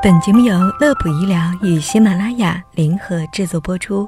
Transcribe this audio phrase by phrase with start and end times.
[0.00, 4.06] 本节目由乐普医疗与喜马拉雅联合制作播出，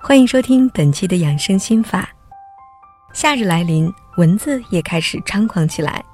[0.00, 2.08] 欢迎收听本期的养生心法。
[3.12, 6.04] 夏日来临，蚊子也开始猖狂起来，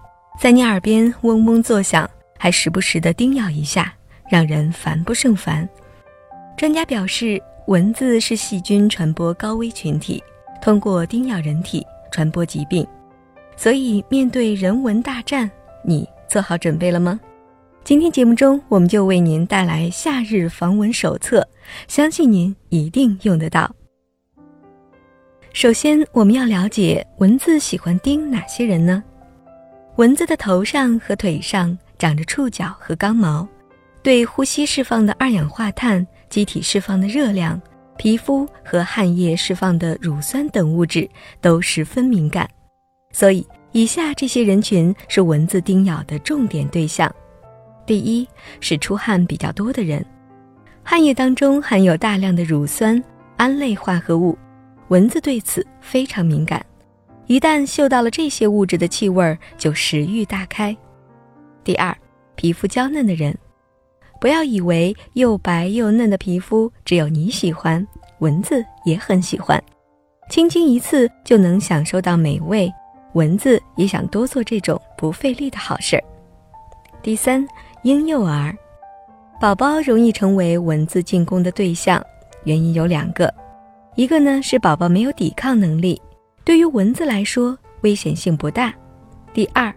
[0.40, 2.08] 在你耳边嗡嗡作响，
[2.38, 3.92] 还时不时的叮咬一下，
[4.30, 5.68] 让人烦不胜烦。
[6.56, 10.24] 专家表示，蚊子是细菌传播高危群体，
[10.62, 12.86] 通过叮咬人体传播疾病，
[13.58, 15.50] 所以面对人蚊大战，
[15.84, 17.20] 你做好准备了吗？
[17.84, 21.46] 今天节目中，我们就为您带来夏日防蚊手册，
[21.88, 23.74] 相信您一定用得到。
[25.52, 29.02] 首先，我们要了解蚊子喜欢叮哪些人呢？
[29.96, 33.46] 蚊子的头上和腿上长着触角和刚毛，
[34.00, 37.60] 对呼吸释放的二氧化碳、机体释放的热量、
[37.96, 41.10] 皮肤和汗液释放的乳酸等物质
[41.40, 42.48] 都十分敏感，
[43.10, 47.12] 所以以下这些人群是蚊子叮咬的重点对象。
[47.84, 48.26] 第一
[48.60, 50.04] 是出汗比较多的人，
[50.84, 53.02] 汗液当中含有大量的乳酸、
[53.36, 54.38] 胺类化合物，
[54.88, 56.64] 蚊子对此非常敏感，
[57.26, 60.76] 一旦嗅到了这些物质的气味儿，就食欲大开。
[61.64, 61.92] 第二，
[62.36, 63.36] 皮肤娇嫩的人，
[64.20, 67.84] 不要以为又白又嫩的皮肤只有你喜欢，
[68.20, 69.60] 蚊子也很喜欢，
[70.30, 72.72] 轻轻一次就能享受到美味，
[73.14, 76.04] 蚊子也想多做这种不费力的好事儿。
[77.02, 77.44] 第三。
[77.82, 78.56] 婴幼儿，
[79.40, 82.00] 宝宝容易成为蚊子进攻的对象，
[82.44, 83.32] 原因有两个，
[83.96, 86.00] 一个呢是宝宝没有抵抗能力，
[86.44, 88.70] 对于蚊子来说危险性不大；
[89.34, 89.74] 第二，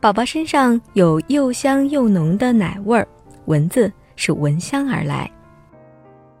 [0.00, 3.08] 宝宝身上有又香又浓的奶味儿，
[3.46, 5.30] 蚊子是闻香而来。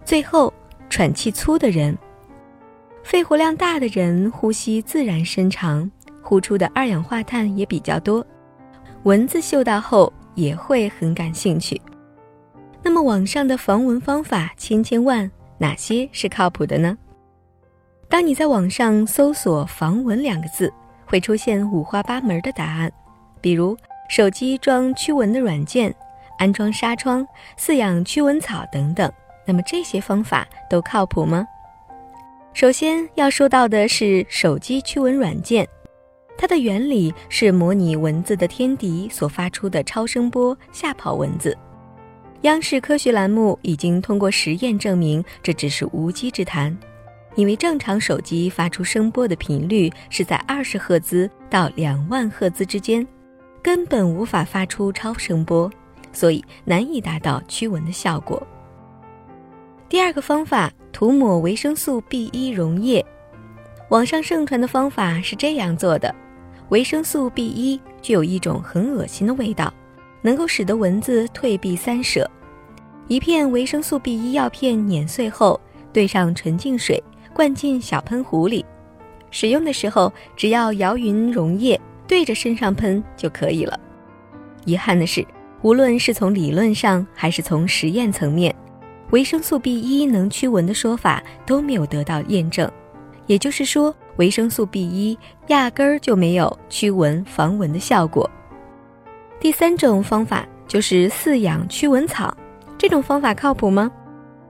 [0.04, 0.52] 最后，
[0.90, 1.96] 喘气粗的人，
[3.02, 8.22] 肺活量大的人呼吸自然深长，呼出的二氧化碳也比较多，
[9.04, 10.12] 蚊子嗅到后。
[10.36, 11.80] 也会很感兴趣。
[12.80, 16.96] 那么，网上的防蚊方法千千万，哪些是靠谱的呢？
[18.08, 20.72] 当你在网上搜索“防蚊”两个字，
[21.04, 22.92] 会出现五花八门的答案，
[23.40, 23.76] 比如
[24.08, 25.92] 手机装驱蚊的软件、
[26.38, 27.26] 安装纱窗、
[27.58, 29.10] 饲养驱蚊草等等。
[29.44, 31.44] 那么这些方法都靠谱吗？
[32.52, 35.66] 首先要说到的是手机驱蚊软件。
[36.38, 41.56] 它的原理是模拟蚊子的天敌所发出的超声波吓跑蚊子。
[42.42, 46.76] 央视科学栏目已经通过实验证明这只是无稽之谈，
[47.34, 53.04] 因为正常手机发出声波的频率是在二十赫兹到两万赫兹之间，
[53.62, 55.70] 根本无法发出超声波，
[56.12, 58.46] 所以难以达到驱蚊的效果。
[59.88, 63.04] 第二个方法，涂抹维生素 B 一溶液。
[63.88, 66.14] 网上盛传的方法是这样做的。
[66.70, 69.72] 维生素 B 一具有一种很恶心的味道，
[70.20, 72.28] 能够使得蚊子退避三舍。
[73.06, 75.60] 一片维生素 B 一药片碾碎后，
[75.92, 77.00] 兑上纯净水，
[77.32, 78.66] 灌进小喷壶里。
[79.30, 83.78] 使用的时候，只要摇匀溶液，对着身上喷就可以了。
[84.64, 85.24] 遗憾的是，
[85.62, 88.52] 无论是从理论上还是从实验层面，
[89.10, 92.68] 维生素 B 一能驱蚊的说法都没有得到验证。
[93.28, 93.94] 也就是说。
[94.16, 95.18] 维生素 B 一
[95.48, 98.28] 压根儿就没有驱蚊防蚊的效果。
[99.38, 102.34] 第三种方法就是饲养驱蚊草，
[102.78, 103.90] 这种方法靠谱吗？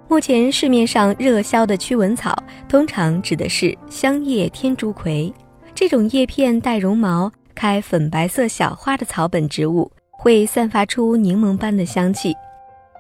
[0.09, 2.37] 目前市面上热销的驱蚊草，
[2.69, 5.33] 通常指的是香叶天竺葵
[5.75, 12.33] 这种叶片带绒毛、开粉白色小花的草本植物，会散发出柠檬般的香气。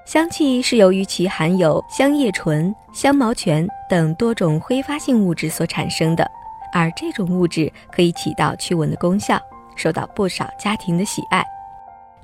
[0.04, 6.28] 香气是由于其含有香叶醇、香毛醛等多种挥发性物质所产生的。
[6.76, 9.40] 而这种物质可以起到驱蚊的功效，
[9.76, 11.42] 受到不少家庭的喜爱。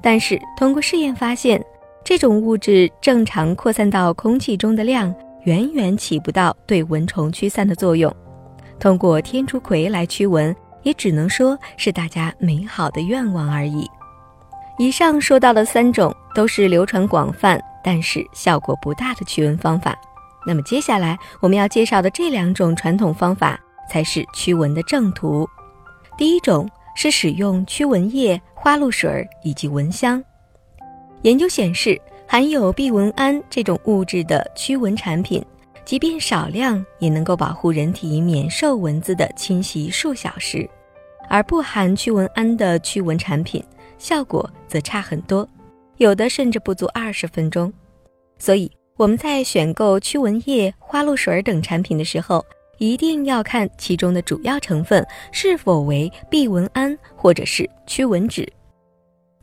[0.03, 1.65] 但是通过试验发现，
[2.05, 5.15] 这种物质正常扩散到空气中的量
[5.45, 8.15] 远远起不到对蚊虫驱散的作用。
[8.79, 13.89] 通过天竺葵来驱蚊，也只能说是大家美好的愿望而已。
[14.79, 19.97] 以上说到的三种都是流传广泛，但是效果不大的驱蚊方法。
[20.47, 23.59] 那么接下来我们要介绍的这两种传统方法。
[23.89, 25.49] 才是驱蚊的正途。
[26.19, 30.23] 第一种是使用驱蚊液、花露水以及蚊香。
[31.23, 35.45] 研究显示，含有避蚊胺这种物质的驱蚊产品，
[35.85, 40.69] 即便少量也能够保护人体免受蚊子的侵袭数小时；
[41.29, 43.63] 而不含驱蚊胺的驱蚊产品，
[43.99, 45.49] 效果则差很多，
[45.97, 47.73] 有的甚至不足二十分钟。
[48.39, 52.45] 所以我们在选购驱蚊液、花露水等产品的时候，
[52.83, 58.45] 一定要看其中的主要成分是否为避蚊胺或者是驱蚊酯。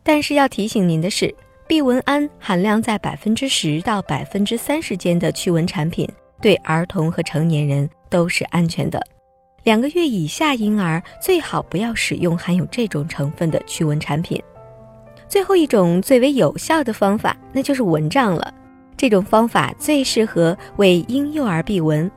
[0.04, 1.34] 但是要提醒您的是，
[1.66, 6.06] 避蚊胺含量在百分之十到百分之三十间的驱蚊产品，
[6.42, 9.02] 对儿童和成年人都是安全的。
[9.64, 14.38] 两个月以下婴儿最好不要使用含有这种成分的驱蚊产品。
[15.30, 18.54] 最后一种最为有效的方法，那就是蚊帐了。
[18.98, 22.12] 这种方法最适合为婴幼儿避蚊，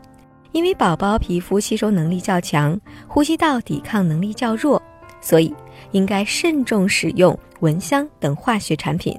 [0.52, 2.78] 因为宝宝皮肤吸收能力较强，
[3.08, 4.80] 呼吸道抵抗能力较弱，
[5.20, 5.54] 所以
[5.90, 9.18] 应该慎重使用蚊香等化学产品。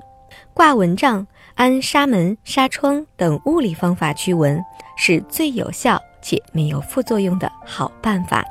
[0.53, 1.25] 挂蚊帐、
[1.55, 4.63] 安纱门、纱窗等物理方法驱蚊，
[4.95, 8.43] 是最有效且没有副作用的好办法。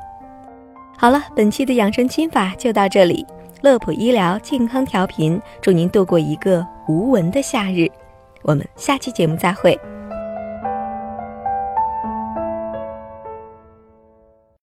[0.97, 3.25] 好了，本期的养生心法就到这里。
[3.61, 7.89] 乐普医疗健康调频，祝您度过一个无蚊的夏日。
[8.41, 9.79] 我们下期节目再会。